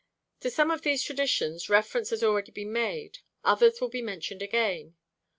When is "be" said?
3.89-4.01